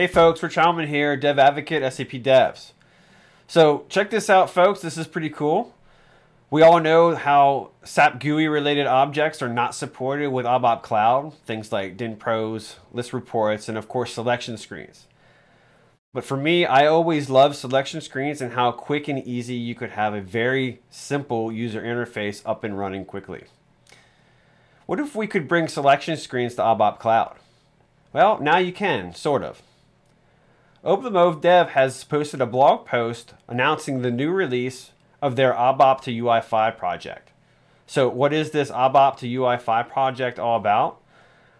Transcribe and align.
Hey 0.00 0.06
folks, 0.06 0.42
Rich 0.42 0.56
Heilman 0.56 0.86
here, 0.86 1.14
Dev 1.14 1.38
Advocate, 1.38 1.82
SAP 1.92 2.22
Devs. 2.22 2.72
So 3.46 3.84
check 3.90 4.08
this 4.08 4.30
out, 4.30 4.48
folks. 4.48 4.80
This 4.80 4.96
is 4.96 5.06
pretty 5.06 5.28
cool. 5.28 5.74
We 6.48 6.62
all 6.62 6.80
know 6.80 7.14
how 7.14 7.72
SAP 7.84 8.18
GUI 8.18 8.48
related 8.48 8.86
objects 8.86 9.42
are 9.42 9.48
not 9.50 9.74
supported 9.74 10.30
with 10.30 10.46
ABAP 10.46 10.80
Cloud, 10.80 11.34
things 11.44 11.70
like 11.70 11.98
DynPros, 11.98 12.76
list 12.94 13.12
reports, 13.12 13.68
and 13.68 13.76
of 13.76 13.88
course 13.88 14.14
selection 14.14 14.56
screens. 14.56 15.06
But 16.14 16.24
for 16.24 16.38
me, 16.38 16.64
I 16.64 16.86
always 16.86 17.28
love 17.28 17.54
selection 17.54 18.00
screens 18.00 18.40
and 18.40 18.54
how 18.54 18.72
quick 18.72 19.06
and 19.06 19.22
easy 19.22 19.56
you 19.56 19.74
could 19.74 19.90
have 19.90 20.14
a 20.14 20.22
very 20.22 20.80
simple 20.88 21.52
user 21.52 21.82
interface 21.82 22.40
up 22.46 22.64
and 22.64 22.78
running 22.78 23.04
quickly. 23.04 23.44
What 24.86 24.98
if 24.98 25.14
we 25.14 25.26
could 25.26 25.46
bring 25.46 25.68
selection 25.68 26.16
screens 26.16 26.54
to 26.54 26.62
ABAP 26.62 26.98
Cloud? 26.98 27.36
Well, 28.14 28.40
now 28.40 28.56
you 28.56 28.72
can, 28.72 29.14
sort 29.14 29.42
of. 29.42 29.60
Oblomov 30.82 31.42
Dev 31.42 31.70
has 31.70 32.04
posted 32.04 32.40
a 32.40 32.46
blog 32.46 32.86
post 32.86 33.34
announcing 33.46 34.00
the 34.00 34.10
new 34.10 34.30
release 34.30 34.92
of 35.20 35.36
their 35.36 35.52
ABAP 35.52 36.00
to 36.00 36.10
UI5 36.10 36.78
project. 36.78 37.32
So, 37.86 38.08
what 38.08 38.32
is 38.32 38.52
this 38.52 38.70
ABAP 38.70 39.18
to 39.18 39.26
UI5 39.26 39.90
project 39.90 40.38
all 40.38 40.56
about? 40.56 40.98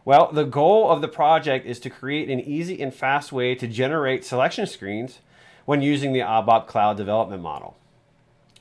Well, 0.07 0.33
the 0.33 0.45
goal 0.45 0.91
of 0.91 1.03
the 1.03 1.09
project 1.09 1.67
is 1.67 1.79
to 1.81 1.91
create 1.91 2.31
an 2.31 2.41
easy 2.41 2.81
and 2.81 2.95
fast 2.95 3.31
way 3.31 3.55
to 3.57 3.67
generate 3.67 4.25
selection 4.25 4.67
screens 4.67 5.19
when 5.67 5.83
using 5.83 6.15
the 6.15 6.21
ABAP 6.21 6.67
Cloud 6.67 6.97
development 6.97 7.43
model. 7.43 7.77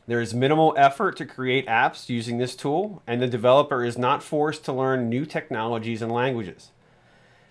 There 0.07 0.20
is 0.20 0.34
minimal 0.34 0.73
effort 0.76 1.16
to 1.18 1.26
create 1.26 1.68
apps 1.68 2.10
using 2.10 2.38
this 2.38 2.57
tool, 2.57 3.02
and 3.07 3.21
the 3.21 3.27
developer 3.27 3.85
is 3.85 3.98
not 3.98 4.21
forced 4.21 4.66
to 4.66 4.73
learn 4.73 5.07
new 5.07 5.26
technologies 5.26 6.01
and 6.01 6.12
languages. 6.12 6.71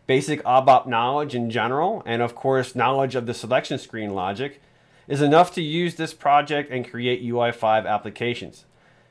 Basic 0.09 0.43
ABAP 0.45 0.87
knowledge 0.87 1.35
in 1.35 1.51
general, 1.51 2.03
and 2.07 2.23
of 2.23 2.35
course, 2.35 2.75
knowledge 2.75 3.15
of 3.15 3.27
the 3.27 3.35
selection 3.35 3.77
screen 3.77 4.15
logic, 4.15 4.63
is 5.07 5.21
enough 5.21 5.53
to 5.53 5.63
use 5.63 5.97
this 5.97 6.15
project 6.15 6.73
and 6.73 6.91
create 6.91 7.23
UI5 7.23 7.87
applications, 7.87 8.65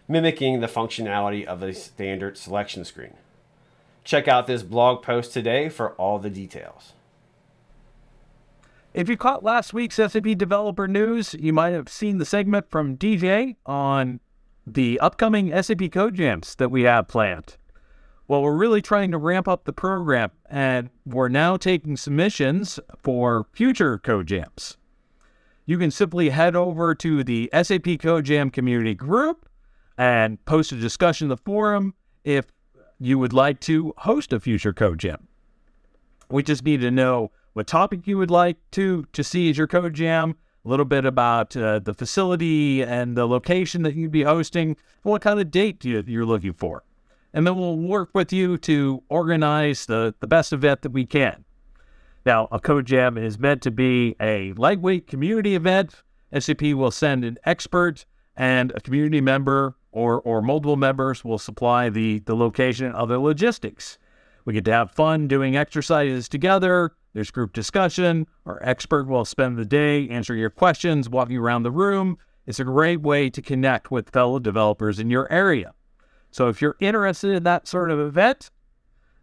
mimicking 0.07 0.59
the 0.59 0.67
functionality 0.67 1.45
of 1.45 1.61
a 1.61 1.71
standard 1.75 2.35
selection 2.35 2.83
screen. 2.83 3.13
Check 4.03 4.27
out 4.27 4.47
this 4.47 4.63
blog 4.63 5.03
post 5.03 5.33
today 5.33 5.69
for 5.69 5.91
all 5.97 6.17
the 6.17 6.31
details. 6.31 6.93
If 8.95 9.07
you 9.07 9.17
caught 9.17 9.43
last 9.43 9.75
week's 9.75 9.97
SAP 9.97 10.35
Developer 10.35 10.87
News, 10.87 11.35
you 11.35 11.53
might 11.53 11.73
have 11.73 11.89
seen 11.89 12.17
the 12.17 12.25
segment 12.25 12.71
from 12.71 12.97
DJ 12.97 13.55
on 13.67 14.19
the 14.65 14.99
upcoming 14.99 15.51
SAP 15.61 15.91
Code 15.91 16.15
Jams 16.15 16.55
that 16.55 16.71
we 16.71 16.81
have 16.83 17.07
planned. 17.07 17.57
Well, 18.27 18.41
we're 18.41 18.57
really 18.57 18.81
trying 18.81 19.11
to 19.11 19.17
ramp 19.17 19.47
up 19.47 19.63
the 19.63 19.73
program, 19.73 20.31
and 20.49 20.89
we're 21.05 21.29
now 21.29 21.55
taking 21.55 21.95
submissions 21.95 22.79
for 23.01 23.47
future 23.53 23.97
Code 23.97 24.27
Jams 24.27 24.77
you 25.67 25.77
can 25.77 25.91
simply 25.91 26.29
head 26.29 26.55
over 26.55 26.95
to 26.95 27.23
the 27.23 27.51
SAP 27.53 27.99
Code 27.99 28.25
Jam 28.25 28.49
community 28.49 28.95
group 28.95 29.47
and 29.97 30.43
post 30.45 30.71
a 30.71 30.75
discussion 30.75 31.25
in 31.25 31.29
the 31.29 31.37
forum 31.37 31.93
if 32.23 32.45
you 32.99 33.19
would 33.19 33.33
like 33.33 33.59
to 33.59 33.93
host 33.97 34.33
a 34.33 34.39
future 34.39 34.73
Code 34.73 34.99
Jam. 34.99 35.27
We 36.31 36.41
just 36.41 36.63
need 36.63 36.81
to 36.81 36.89
know 36.89 37.31
what 37.53 37.67
topic 37.67 38.07
you 38.07 38.17
would 38.17 38.31
like 38.31 38.57
to 38.71 39.05
to 39.11 39.23
see 39.23 39.49
as 39.49 39.57
your 39.57 39.67
Code 39.67 39.93
Jam, 39.93 40.35
a 40.63 40.69
little 40.69 40.85
bit 40.85 41.05
about 41.05 41.55
uh, 41.55 41.79
the 41.79 41.93
facility 41.93 42.81
and 42.81 43.17
the 43.17 43.27
location 43.27 43.83
that 43.83 43.93
you'd 43.93 44.11
be 44.11 44.23
hosting, 44.23 44.77
what 45.03 45.21
kind 45.21 45.39
of 45.39 45.51
date 45.51 45.83
you, 45.83 46.01
you're 46.07 46.25
looking 46.25 46.53
for. 46.53 46.83
And 47.37 47.45
then 47.45 47.55
we'll 47.55 47.77
work 47.77 48.09
with 48.15 48.33
you 48.33 48.57
to 48.57 49.03
organize 49.09 49.85
the, 49.85 50.15
the 50.21 50.25
best 50.25 50.51
event 50.51 50.81
that 50.81 50.89
we 50.89 51.05
can. 51.05 51.45
Now, 52.25 52.47
a 52.51 52.59
code 52.59 52.87
jam 52.87 53.15
is 53.15 53.37
meant 53.37 53.61
to 53.61 53.69
be 53.69 54.15
a 54.19 54.53
lightweight 54.53 55.05
community 55.05 55.53
event. 55.53 56.01
SAP 56.35 56.63
will 56.63 56.89
send 56.89 57.23
an 57.23 57.37
expert 57.45 58.07
and 58.35 58.71
a 58.71 58.79
community 58.79 59.21
member 59.21 59.75
or, 59.91 60.19
or 60.21 60.41
multiple 60.41 60.77
members 60.77 61.23
will 61.23 61.37
supply 61.37 61.89
the, 61.89 62.17
the 62.25 62.35
location 62.35 62.87
and 62.87 62.95
other 62.95 63.19
logistics. 63.19 63.99
We 64.45 64.55
get 64.55 64.65
to 64.65 64.73
have 64.73 64.89
fun 64.89 65.27
doing 65.27 65.55
exercises 65.55 66.27
together. 66.27 66.95
There's 67.13 67.29
group 67.29 67.53
discussion. 67.53 68.25
Our 68.47 68.59
expert 68.63 69.07
will 69.07 69.25
spend 69.25 69.57
the 69.57 69.65
day 69.65 70.09
answering 70.09 70.39
your 70.39 70.49
questions, 70.49 71.07
walking 71.07 71.37
around 71.37 71.61
the 71.61 71.71
room. 71.71 72.17
It's 72.47 72.59
a 72.59 72.63
great 72.63 73.01
way 73.01 73.29
to 73.29 73.43
connect 73.43 73.91
with 73.91 74.09
fellow 74.09 74.39
developers 74.39 74.97
in 74.97 75.11
your 75.11 75.31
area. 75.31 75.75
So 76.37 76.49
if 76.49 76.61
you're 76.61 76.75
interested 76.79 77.31
in 77.31 77.41
that 77.45 77.67
sort 77.67 77.89
of 77.89 77.99
event, 77.99 78.51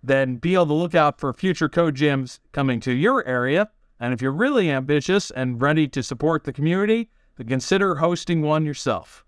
then 0.03 0.35
be 0.39 0.57
on 0.57 0.67
the 0.67 0.75
lookout 0.75 1.21
for 1.21 1.33
future 1.33 1.69
code 1.69 1.95
jams 1.95 2.41
coming 2.51 2.81
to 2.81 2.93
your 2.93 3.25
area. 3.25 3.71
And 4.01 4.13
if 4.13 4.21
you're 4.21 4.33
really 4.33 4.69
ambitious 4.69 5.31
and 5.31 5.63
ready 5.63 5.87
to 5.87 6.03
support 6.03 6.43
the 6.43 6.53
community, 6.53 7.11
then 7.37 7.47
consider 7.47 7.95
hosting 7.95 8.43
one 8.43 8.67
yourself. 8.67 9.25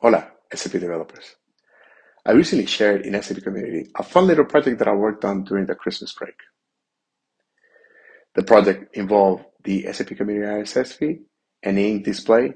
Hola, 0.00 0.28
SAP 0.54 0.70
developers. 0.70 1.34
I 2.24 2.30
recently 2.30 2.66
shared 2.66 3.04
in 3.04 3.20
SAP 3.20 3.42
community 3.42 3.90
a 3.98 4.04
fun 4.04 4.28
little 4.28 4.44
project 4.44 4.78
that 4.78 4.86
I 4.86 4.92
worked 4.92 5.24
on 5.24 5.42
during 5.42 5.66
the 5.66 5.74
Christmas 5.74 6.12
break. 6.12 6.36
The 8.36 8.44
project 8.44 8.96
involved 8.96 9.46
the 9.64 9.92
SAP 9.92 10.16
community 10.16 10.46
RSS 10.46 10.92
feed, 10.92 11.24
an 11.64 11.76
ink 11.76 12.04
display, 12.04 12.54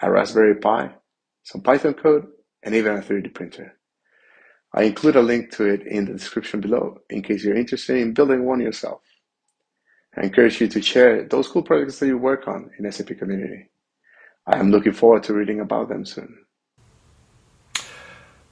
a 0.00 0.10
Raspberry 0.10 0.54
Pi, 0.54 0.94
some 1.44 1.60
Python 1.60 1.94
code, 1.94 2.26
and 2.62 2.74
even 2.74 2.96
a 2.96 3.00
3D 3.00 3.32
printer. 3.32 3.76
I 4.72 4.84
include 4.84 5.16
a 5.16 5.22
link 5.22 5.52
to 5.52 5.66
it 5.66 5.86
in 5.86 6.06
the 6.06 6.12
description 6.12 6.60
below 6.60 6.98
in 7.08 7.22
case 7.22 7.44
you're 7.44 7.54
interested 7.54 7.98
in 7.98 8.12
building 8.12 8.44
one 8.44 8.60
yourself. 8.60 9.02
I 10.16 10.22
encourage 10.22 10.60
you 10.60 10.68
to 10.68 10.82
share 10.82 11.22
those 11.24 11.46
cool 11.46 11.62
projects 11.62 11.98
that 11.98 12.06
you 12.06 12.18
work 12.18 12.48
on 12.48 12.70
in 12.78 12.90
SAP 12.90 13.18
community. 13.18 13.68
I 14.46 14.58
am 14.58 14.70
looking 14.70 14.92
forward 14.92 15.22
to 15.24 15.34
reading 15.34 15.60
about 15.60 15.88
them 15.88 16.04
soon. 16.04 16.44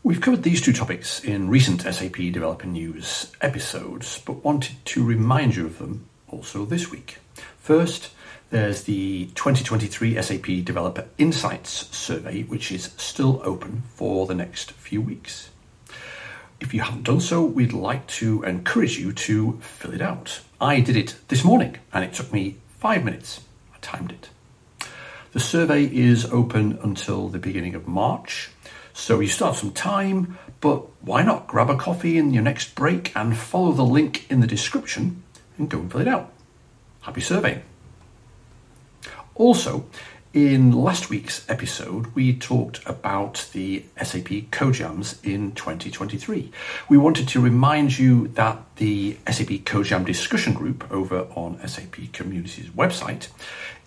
We've 0.04 0.20
covered 0.20 0.42
these 0.42 0.60
two 0.60 0.72
topics 0.72 1.22
in 1.22 1.48
recent 1.48 1.82
SAP 1.82 2.16
Developer 2.16 2.66
News 2.66 3.32
episodes, 3.40 4.20
but 4.24 4.44
wanted 4.44 4.84
to 4.86 5.04
remind 5.04 5.54
you 5.54 5.66
of 5.66 5.78
them 5.78 6.08
also 6.28 6.64
this 6.64 6.90
week. 6.90 7.18
First, 7.58 8.10
there's 8.52 8.84
the 8.84 9.24
2023 9.34 10.20
SAP 10.20 10.46
Developer 10.62 11.08
Insights 11.16 11.70
survey, 11.96 12.42
which 12.42 12.70
is 12.70 12.92
still 12.98 13.40
open 13.44 13.82
for 13.94 14.26
the 14.26 14.34
next 14.34 14.72
few 14.72 15.00
weeks. 15.00 15.48
If 16.60 16.74
you 16.74 16.82
haven't 16.82 17.04
done 17.04 17.20
so, 17.20 17.42
we'd 17.42 17.72
like 17.72 18.06
to 18.08 18.42
encourage 18.42 18.98
you 18.98 19.14
to 19.14 19.58
fill 19.62 19.94
it 19.94 20.02
out. 20.02 20.40
I 20.60 20.80
did 20.80 20.98
it 20.98 21.16
this 21.28 21.44
morning 21.44 21.78
and 21.94 22.04
it 22.04 22.12
took 22.12 22.30
me 22.30 22.56
five 22.78 23.04
minutes. 23.04 23.40
I 23.74 23.78
timed 23.80 24.12
it. 24.12 24.28
The 25.32 25.40
survey 25.40 25.84
is 25.84 26.26
open 26.26 26.78
until 26.82 27.28
the 27.28 27.38
beginning 27.38 27.74
of 27.74 27.88
March, 27.88 28.50
so 28.92 29.20
you 29.20 29.28
start 29.28 29.56
some 29.56 29.72
time, 29.72 30.38
but 30.60 30.84
why 31.02 31.22
not 31.22 31.46
grab 31.46 31.70
a 31.70 31.76
coffee 31.76 32.18
in 32.18 32.34
your 32.34 32.42
next 32.42 32.74
break 32.74 33.16
and 33.16 33.34
follow 33.34 33.72
the 33.72 33.82
link 33.82 34.30
in 34.30 34.40
the 34.40 34.46
description 34.46 35.22
and 35.56 35.70
go 35.70 35.78
and 35.78 35.90
fill 35.90 36.02
it 36.02 36.08
out. 36.08 36.30
Happy 37.00 37.22
surveying. 37.22 37.62
Also, 39.34 39.86
in 40.34 40.72
last 40.72 41.10
week's 41.10 41.48
episode, 41.48 42.14
we 42.14 42.34
talked 42.34 42.80
about 42.86 43.48
the 43.52 43.84
SAP 44.02 44.48
CodeJams 44.50 45.22
in 45.24 45.52
2023. 45.52 46.50
We 46.88 46.96
wanted 46.96 47.28
to 47.28 47.40
remind 47.40 47.98
you 47.98 48.28
that 48.28 48.58
the 48.76 49.18
SAP 49.26 49.64
CodeJam 49.64 50.06
discussion 50.06 50.54
group 50.54 50.90
over 50.90 51.26
on 51.34 51.66
SAP 51.66 52.12
Community's 52.12 52.68
website 52.70 53.28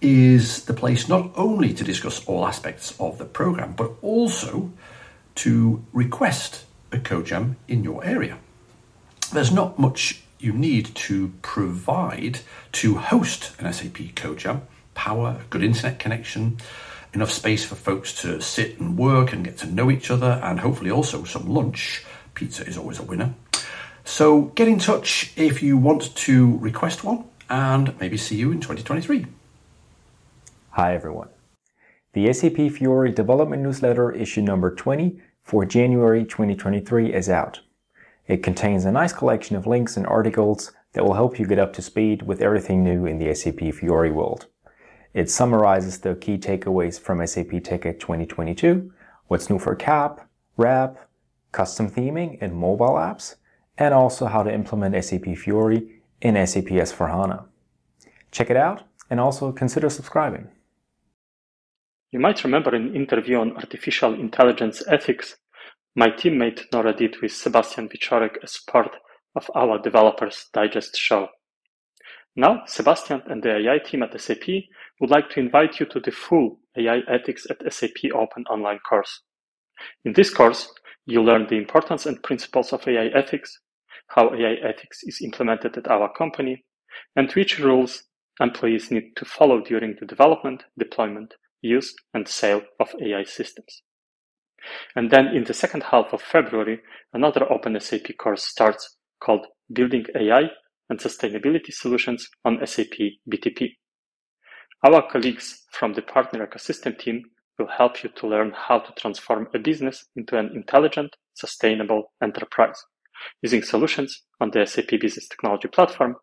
is 0.02 0.66
the 0.66 0.74
place 0.74 1.10
not 1.10 1.32
only 1.36 1.74
to 1.74 1.84
discuss 1.84 2.24
all 2.26 2.46
aspects 2.46 2.94
of 3.00 3.18
the 3.18 3.26
program, 3.26 3.74
but 3.74 3.92
also 4.04 4.72
to 5.36 5.84
request 5.94 6.66
a 6.92 6.98
CodeJam 6.98 7.56
in 7.68 7.84
your 7.84 8.06
area. 8.06 8.38
There's 9.34 9.52
not 9.52 9.80
much 9.80 10.22
you 10.40 10.54
need 10.54 10.94
to 10.94 11.34
provide 11.42 12.40
to 12.74 12.96
host 12.96 13.52
an 13.58 13.72
SAP 13.74 14.14
CodeJam 14.14 14.62
power, 14.96 15.42
good 15.52 15.64
internet 15.64 16.00
connection, 16.00 16.58
enough 17.14 17.32
space 17.32 17.64
for 17.64 17.76
folks 17.76 18.20
to 18.22 18.42
sit 18.42 18.80
and 18.80 18.98
work 18.98 19.32
and 19.32 19.46
get 19.46 19.58
to 19.60 19.68
know 19.68 19.92
each 19.92 20.10
other, 20.10 20.40
and 20.44 20.60
hopefully 20.60 20.90
also 20.90 21.24
some 21.24 21.48
lunch. 21.48 22.04
Pizza 22.34 22.66
is 22.66 22.78
always 22.78 23.00
a 23.00 23.04
winner. 23.04 23.36
So 24.04 24.44
get 24.56 24.68
in 24.68 24.80
touch 24.80 25.32
if 25.36 25.62
you 25.62 25.78
want 25.78 26.16
to 26.16 26.58
request 26.58 27.04
one, 27.04 27.26
and 27.50 28.00
maybe 28.00 28.18
see 28.18 28.36
you 28.36 28.52
in 28.52 28.60
2023. 28.60 29.28
Hi 30.72 30.94
everyone. 30.94 31.30
The 32.14 32.32
SAP 32.34 32.72
Fiori 32.72 33.12
Development 33.12 33.62
Newsletter 33.62 34.12
issue 34.12 34.42
number 34.42 34.74
20 34.74 35.22
for 35.42 35.66
January 35.66 36.24
2023 36.24 37.14
is 37.14 37.30
out. 37.30 37.60
It 38.28 38.42
contains 38.42 38.86
a 38.86 38.92
nice 38.92 39.14
collection 39.14 39.56
of 39.56 39.68
links 39.68 39.98
and 39.98 40.08
articles 40.08 40.72
that 40.94 41.04
will 41.04 41.14
help 41.14 41.38
you 41.38 41.46
get 41.46 41.60
up 41.60 41.74
to 41.74 41.82
speed 41.82 42.24
with 42.24 42.42
everything 42.42 42.84
new 42.84 43.06
in 43.06 43.20
the 43.20 43.34
SAP 43.34 43.74
Fiori 43.74 44.12
world. 44.12 44.48
It 45.16 45.30
summarizes 45.30 46.00
the 46.00 46.16
key 46.16 46.38
takeaways 46.38 47.00
from 47.00 47.26
SAP 47.26 47.48
TechEd 47.48 48.02
2022, 48.02 48.92
what's 49.28 49.50
new 49.50 49.58
for 49.58 49.74
CAP, 49.74 50.28
RAP, 50.58 50.98
custom 51.54 51.90
theming, 51.90 52.38
and 52.42 52.54
mobile 52.54 52.96
apps, 52.96 53.36
and 53.78 53.94
also 53.94 54.26
how 54.26 54.44
to 54.44 54.54
implement 54.54 55.02
SAP 55.02 55.38
Fiori 55.38 56.02
in 56.20 56.36
SAP 56.46 56.66
S4HANA. 56.66 57.46
Check 58.32 58.50
it 58.50 58.58
out 58.58 58.84
and 59.10 59.22
also 59.22 59.54
consider 59.54 59.90
subscribing. 59.90 60.50
You 62.12 62.20
might 62.20 62.44
remember 62.44 62.76
an 62.76 62.94
interview 62.94 63.40
on 63.40 63.56
artificial 63.56 64.14
intelligence 64.14 64.84
ethics 64.86 65.38
my 65.96 66.10
teammate 66.10 66.64
Nora 66.74 66.94
did 66.94 67.22
with 67.22 67.32
Sebastian 67.32 67.88
Wieczorek 67.88 68.36
as 68.44 68.58
part 68.68 68.98
of 69.34 69.50
our 69.56 69.80
Developers 69.82 70.48
Digest 70.52 70.98
show. 70.98 71.30
Now, 72.36 72.64
Sebastian 72.66 73.22
and 73.28 73.42
the 73.42 73.56
AI 73.58 73.80
team 73.80 74.04
at 74.04 74.20
SAP 74.20 74.48
would 75.00 75.10
like 75.10 75.30
to 75.30 75.40
invite 75.40 75.80
you 75.80 75.86
to 75.88 76.00
the 76.00 76.12
full 76.12 76.60
AI 76.78 77.00
Ethics 77.08 77.48
at 77.50 77.74
SAP 77.74 78.12
Open 78.14 78.44
online 78.50 78.80
course. 78.80 79.22
In 80.04 80.14
this 80.14 80.34
course, 80.34 80.74
you 81.06 81.22
learn 81.22 81.48
the 81.48 81.58
importance 81.58 82.06
and 82.06 82.22
principles 82.24 82.74
of 82.74 82.88
AI 82.88 83.08
ethics, 83.16 83.60
how 84.08 84.34
AI 84.34 84.56
ethics 84.64 85.04
is 85.04 85.22
implemented 85.22 85.78
at 85.78 85.88
our 85.88 86.12
company, 86.12 86.66
and 87.16 87.32
which 87.32 87.60
rules 87.60 88.04
employees 88.42 88.92
need 88.92 89.16
to 89.16 89.26
follow 89.26 89.62
during 89.62 89.96
the 90.00 90.06
development, 90.06 90.64
deployment, 90.78 91.34
use, 91.62 91.94
and 92.14 92.28
sale 92.28 92.62
of 92.80 92.90
AI 93.02 93.24
systems. 93.24 93.84
And 94.96 95.10
then 95.10 95.28
in 95.28 95.44
the 95.44 95.54
second 95.54 95.84
half 95.84 96.12
of 96.12 96.22
February, 96.22 96.82
another 97.14 97.52
Open 97.52 97.80
SAP 97.80 98.18
course 98.18 98.44
starts 98.44 98.98
called 99.22 99.46
Building 99.72 100.06
AI 100.16 100.50
and 100.90 101.00
Sustainability 101.00 101.72
Solutions 101.72 102.28
on 102.44 102.66
SAP 102.66 102.98
BTP. 103.32 103.72
Our 104.84 105.10
colleagues 105.10 105.64
from 105.72 105.94
the 105.94 106.02
partner 106.02 106.46
ecosystem 106.46 106.98
team 106.98 107.24
will 107.58 107.68
help 107.68 108.04
you 108.04 108.10
to 108.18 108.28
learn 108.28 108.54
how 108.56 108.80
to 108.80 108.94
transform 108.94 109.48
a 109.54 109.60
business 109.60 110.06
into 110.16 110.38
an 110.38 110.52
intelligent, 110.54 111.16
sustainable 111.34 112.14
enterprise 112.22 112.84
using 113.42 113.64
solutions 113.64 114.24
on 114.42 114.52
the 114.52 114.66
SAP 114.66 115.00
Business 115.02 115.28
Technology 115.28 115.68
Platform 115.68 116.16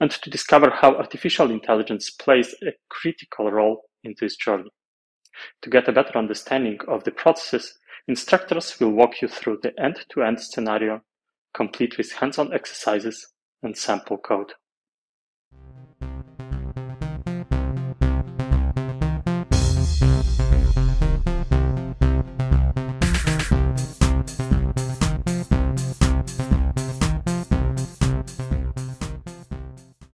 and 0.00 0.10
to 0.10 0.30
discover 0.30 0.70
how 0.70 0.94
artificial 0.96 1.50
intelligence 1.50 2.10
plays 2.10 2.54
a 2.62 2.72
critical 2.90 3.50
role 3.50 3.82
in 4.04 4.14
this 4.20 4.36
journey. 4.36 4.70
To 5.62 5.70
get 5.70 5.88
a 5.88 5.92
better 5.92 6.18
understanding 6.18 6.78
of 6.88 7.04
the 7.04 7.10
processes, 7.10 7.78
instructors 8.06 8.78
will 8.78 8.90
walk 8.90 9.22
you 9.22 9.28
through 9.28 9.60
the 9.62 9.72
end-to-end 9.82 10.40
scenario, 10.40 11.00
complete 11.54 11.96
with 11.96 12.12
hands-on 12.12 12.52
exercises 12.52 13.31
and 13.62 13.76
sample 13.76 14.18
code. 14.18 14.52